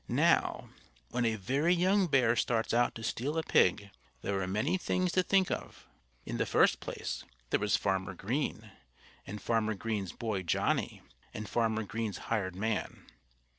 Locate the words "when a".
1.11-1.35